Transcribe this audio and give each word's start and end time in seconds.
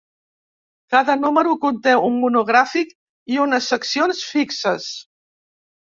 Cada 0.93 1.15
número 1.25 1.51
conté 1.67 1.93
un 2.09 2.17
monogràfic 2.23 2.95
i 3.35 3.39
unes 3.47 3.71
seccions 3.75 4.25
fixes. 4.33 4.93